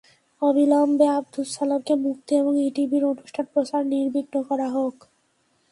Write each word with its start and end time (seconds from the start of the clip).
অবিলম্বে 0.41 1.05
আবদুস 1.17 1.47
সালামকে 1.55 1.93
মুক্তি 2.05 2.31
এবং 2.35 2.53
ইটিভির 2.67 3.03
অনুষ্ঠান 3.05 3.45
প্রচার 3.53 3.81
নির্বিঘ্ন 3.85 4.35
করা 4.49 4.67
হোক। 4.69 4.95